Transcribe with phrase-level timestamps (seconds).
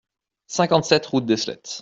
[0.47, 1.79] cinquante-sept route d'Eslettes